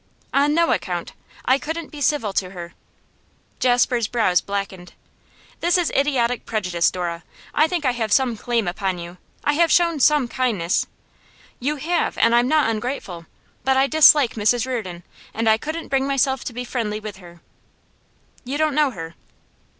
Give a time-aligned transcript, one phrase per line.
[0.33, 1.13] 'On no account!
[1.45, 2.73] I couldn't be civil to her.'
[3.59, 4.93] Jasper's brows blackened.
[5.59, 7.23] 'This is idiotic prejudice, Dora.
[7.53, 10.87] I think I have some claim upon you; I have shown some kindness'
[11.59, 13.27] 'You have, and I am not ungrateful.
[13.63, 15.03] But I dislike Mrs Reardon,
[15.35, 17.39] and I couldn't bring myself to be friendly with her.'
[18.43, 19.13] 'You don't know her.